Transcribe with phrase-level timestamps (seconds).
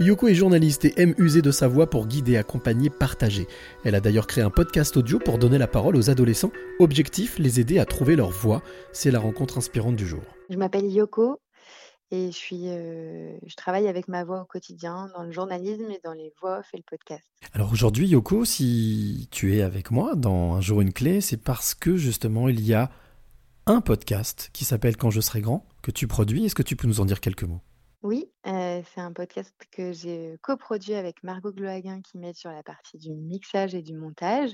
[0.00, 3.46] Yoko est journaliste et aime user de sa voix pour guider, accompagner, partager.
[3.84, 6.50] Elle a d'ailleurs créé un podcast audio pour donner la parole aux adolescents.
[6.80, 8.62] Objectif, les aider à trouver leur voix.
[8.92, 10.22] C'est la rencontre inspirante du jour.
[10.48, 11.40] Je m'appelle Yoko
[12.10, 16.00] et je, suis, euh, je travaille avec ma voix au quotidien dans le journalisme et
[16.02, 17.28] dans les voix off et le podcast.
[17.52, 21.74] Alors aujourd'hui, Yoko, si tu es avec moi dans Un jour une clé, c'est parce
[21.74, 22.90] que justement il y a
[23.66, 26.46] un podcast qui s'appelle Quand je serai grand, que tu produis.
[26.46, 27.60] Est-ce que tu peux nous en dire quelques mots?
[28.02, 32.98] Oui, c'est un podcast que j'ai coproduit avec Margot Glohaguin qui m'aide sur la partie
[32.98, 34.50] du mixage et du montage.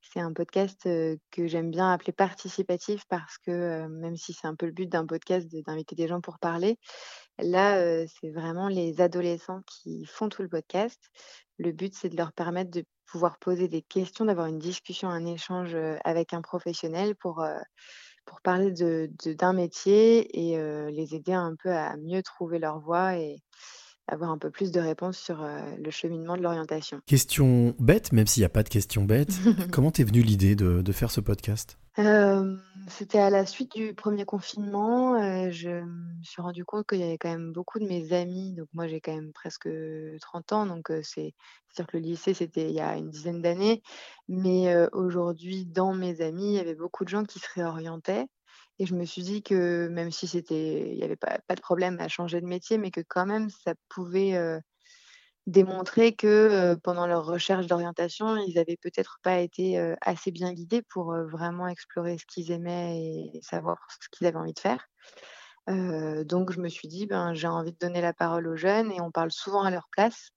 [0.00, 4.64] C'est un podcast, que j'aime bien appeler participatif parce que, même si c'est un peu
[4.66, 6.78] le but d'un podcast d'inviter des gens pour parler,
[7.38, 10.98] là, c'est vraiment les adolescents qui font tout le podcast.
[11.58, 15.26] Le but, c'est de leur permettre de pouvoir poser des questions, d'avoir une discussion, un
[15.26, 17.44] échange, avec un professionnel pour,
[18.28, 23.16] pour parler de, d'un métier et les aider un peu à mieux trouver leur voie
[23.16, 23.42] et
[24.08, 25.46] avoir un peu plus de réponses sur
[25.78, 27.00] le cheminement de l'orientation.
[27.06, 29.32] Question bête, même s'il n'y a pas de question bête,
[29.72, 31.78] comment t'es venue l'idée de, de, faire ce podcast?
[32.88, 35.50] C'était à la suite du premier confinement.
[35.50, 38.54] je me suis rendu compte qu'il y avait quand même beaucoup de mes amis.
[38.54, 39.68] Donc moi j'ai quand même presque
[40.20, 41.34] 30 ans, donc c'est
[41.76, 43.82] dire que le lycée c'était il y a une dizaine d'années.
[44.28, 48.26] Mais aujourd'hui, dans mes amis, il y avait beaucoup de gens qui se réorientaient.
[48.78, 51.60] Et je me suis dit que même si c'était, il n'y avait pas, pas, de
[51.60, 54.38] problème à changer de métier, mais que quand même ça pouvait
[55.46, 61.14] démontrer que pendant leur recherche d'orientation, ils n'avaient peut-être pas été assez bien guidés pour
[61.14, 64.86] vraiment explorer ce qu'ils aimaient et savoir ce qu'ils avaient envie de faire.
[65.66, 69.00] donc je me suis dit, ben, j'ai envie de donner la parole aux jeunes et
[69.00, 70.30] on parle souvent à leur place.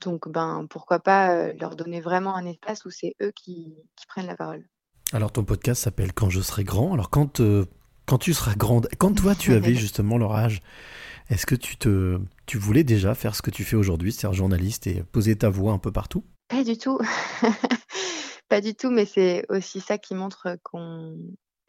[0.00, 3.76] Donc ben, pourquoi pas leur donner vraiment un espace où c'est eux qui,
[4.08, 4.66] prennent la parole.
[5.12, 6.92] Alors ton podcast s'appelle Quand je serai grand.
[6.92, 7.40] Alors quand
[8.06, 10.62] quand tu seras grande, quand toi tu avais justement leur âge,
[11.28, 14.86] est-ce que tu te, tu voulais déjà faire ce que tu fais aujourd'hui, c'est-à-dire journaliste
[14.86, 16.24] et poser ta voix un peu partout?
[16.48, 16.98] Pas du tout,
[18.48, 21.18] pas du tout, mais c'est aussi ça qui montre qu'on,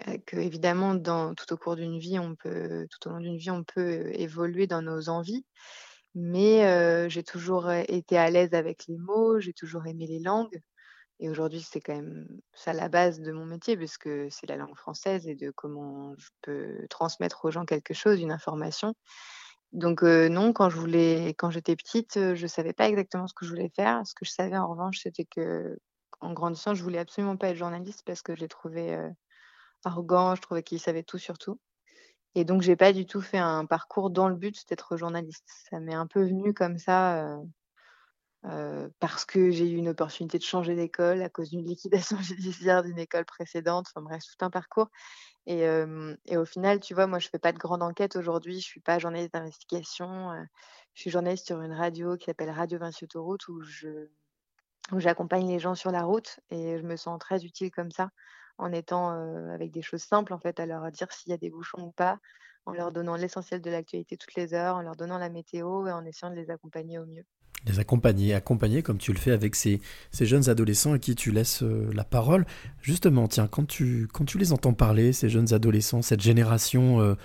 [0.08, 3.38] euh, que évidemment, dans, tout au cours d'une vie, on peut, tout au long d'une
[3.38, 5.44] vie, on peut évoluer dans nos envies.
[6.14, 10.61] Mais euh, j'ai toujours été à l'aise avec les mots, j'ai toujours aimé les langues.
[11.20, 14.76] Et aujourd'hui, c'est quand même ça la base de mon métier, puisque c'est la langue
[14.76, 18.94] française et de comment je peux transmettre aux gens quelque chose, une information.
[19.73, 23.45] Donc non, quand je voulais, quand j'étais petite, je ne savais pas exactement ce que
[23.45, 24.05] je voulais faire.
[24.05, 25.78] Ce que je savais en revanche, c'était que
[26.22, 28.98] en grandissant, je voulais absolument pas être journaliste parce que je les trouvais
[29.84, 31.60] arrogants, je trouvais qu'ils savaient tout sur tout.
[32.36, 35.49] Et donc, j'ai pas du tout fait un parcours dans le but d'être journaliste.
[35.70, 37.39] Ça m'est un peu venu comme ça
[38.99, 42.99] parce que j'ai eu une opportunité de changer d'école à cause d'une liquidation judiciaire d'une
[42.99, 43.87] école précédente.
[43.89, 44.89] Enfin bref, tout un parcours.
[45.48, 45.67] Et,
[46.37, 48.59] au final, tu vois, moi, je fais pas de grande enquête aujourd'hui.
[48.59, 50.31] Je suis pas journaliste d'investigation.
[50.93, 53.61] je suis journaliste sur une radio qui s'appelle Radio Vinci Autoroute où
[54.93, 58.09] où j'accompagne les gens sur la route et je me sens très utile comme ça
[58.58, 59.09] en étant
[59.52, 61.92] avec des choses simples en fait à leur dire s'il y a des bouchons ou
[61.92, 62.19] pas,
[62.65, 65.92] en leur donnant l'essentiel de l'actualité toutes les heures, en leur donnant la météo et
[65.92, 67.25] en essayant de les accompagner au mieux
[67.66, 69.82] les accompagner, accompagner comme tu le fais avec ces,
[70.12, 72.45] ces jeunes adolescents à qui tu laisses euh, la parole.
[72.82, 77.16] Justement, tiens, quand tu, quand tu les entends parler, ces jeunes adolescents, cette génération euh,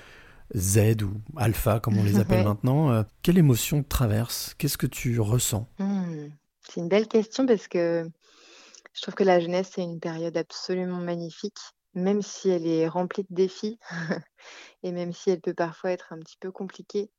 [0.57, 4.55] Z ou Alpha, comme on les appelle maintenant, euh, quelle émotion te traverse?
[4.59, 5.69] Qu'est-ce que tu ressens?
[5.79, 6.29] Mmh,
[6.69, 8.09] C'est une belle question parce que
[8.95, 11.59] je trouve que la jeunesse, c'est une période absolument magnifique,
[11.95, 13.79] même si elle est remplie de défis
[14.83, 17.11] et même si elle peut parfois être un petit peu compliquée.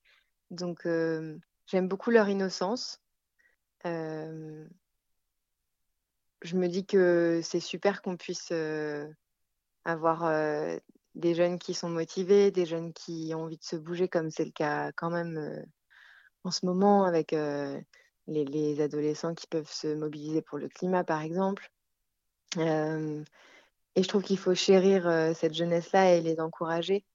[0.52, 3.00] Donc, j'aime beaucoup leur innocence
[3.86, 4.68] je
[6.56, 8.52] me dis que c'est super qu'on puisse
[9.86, 10.80] avoir
[11.16, 14.46] des jeunes qui sont motivés, des jeunes qui ont envie de se bouger, comme c'est
[14.46, 15.66] le cas quand même
[16.44, 17.36] en ce moment avec
[18.28, 21.70] les, adolescents qui peuvent se mobiliser pour le climat, par exemple.
[22.58, 22.64] et
[24.02, 27.06] je trouve qu'il faut chérir cette jeunesse-là et les encourager,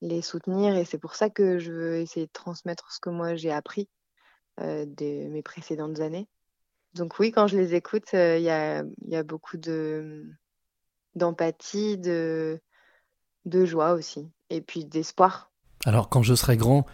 [0.00, 0.76] les soutenir.
[0.76, 3.88] Et c'est pour ça que je veux essayer de transmettre ce que moi j'ai appris
[3.88, 4.01] euh,
[4.58, 6.28] de mes précédentes années.
[6.94, 10.26] Donc oui, quand je les écoute, euh, il y, a, y, a, beaucoup de
[11.14, 12.60] d'empathie, de,
[13.44, 15.50] de joie aussi, et puis d'espoir.
[15.84, 16.86] Alors quand je serai grand,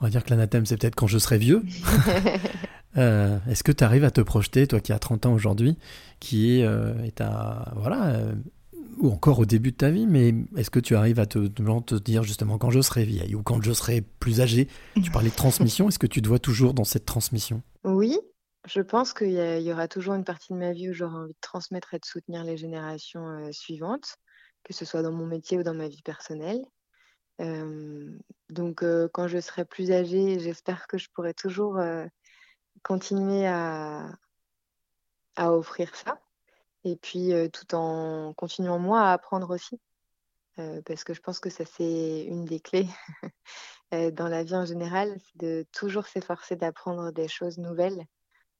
[0.00, 1.62] on va dire que l'anathème c'est peut-être quand je serai vieux.
[2.98, 5.78] euh, Est-ce que tu arrives à te projeter, toi qui as 30 ans aujourd'hui,
[6.20, 8.14] qui est, euh, est à, voilà,
[9.00, 11.94] ou encore au début de ta vie, mais est-ce que tu arrives à te, te
[11.94, 14.68] dire justement quand je serai vieille ou quand je serai plus âgée?
[15.02, 17.62] Tu parlais de transmission, est-ce que tu te vois toujours dans cette transmission?
[17.84, 18.18] Oui,
[18.66, 21.38] je pense qu'il y, aura toujours une partie de ma vie où j'aurai envie de
[21.40, 24.16] transmettre et de soutenir les générations euh, suivantes,
[24.64, 26.62] que ce soit dans mon métier ou dans ma vie personnelle.
[27.40, 28.18] Euh,
[28.50, 31.80] donc euh, quand je serai plus âgée, j'espère que je pourrai toujours
[32.82, 34.10] continuer à,
[35.36, 36.20] à offrir ça.
[36.84, 39.78] Et puis, euh, tout en continuant moi à apprendre aussi.
[40.58, 42.88] Euh, parce que je pense que ça, c'est une des clés
[43.94, 48.04] euh, dans la vie en général, c'est de toujours s'efforcer d'apprendre des choses nouvelles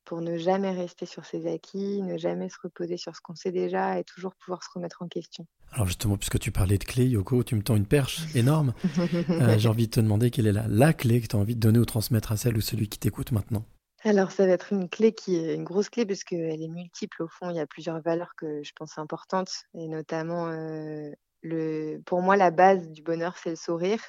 [0.04, 3.52] pour ne jamais rester sur ses acquis, ne jamais se reposer sur ce qu'on sait
[3.52, 5.46] déjà et toujours pouvoir se remettre en question.
[5.72, 8.72] Alors justement, puisque tu parlais de clés, Yoko, tu me tends une perche énorme.
[9.58, 11.60] J'ai envie de te demander quelle est la, la clé que tu as envie de
[11.60, 13.64] donner ou transmettre à celle ou celui qui t'écoute maintenant.
[14.02, 17.22] Alors, ça va être une clé qui est une grosse clé parce qu'elle est multiple.
[17.22, 21.10] Au fond, il y a plusieurs valeurs que je pense importantes et notamment euh,
[21.42, 24.00] le, pour moi, la base du bonheur, c'est le sourire.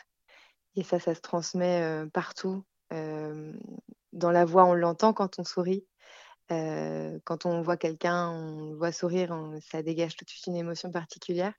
[0.77, 2.63] Et ça, ça se transmet euh, partout.
[2.93, 3.51] Euh,
[4.13, 5.85] dans la voix, on l'entend quand on sourit.
[6.49, 9.37] quand on voit quelqu'un, on voit sourire,
[9.71, 11.53] ça dégage tout de suite une émotion particulière.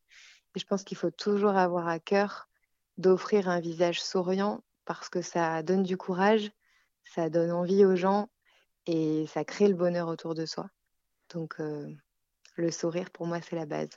[0.55, 2.49] Et je pense qu'il faut toujours avoir à cœur
[2.99, 6.51] d'offrir un visage souriant parce que ça donne du courage
[7.15, 8.29] ça donne envie aux gens
[8.87, 10.69] et ça crée le bonheur autour de soi.
[11.33, 11.89] Donc, euh,
[12.57, 13.91] le sourire, pour moi, c'est la base.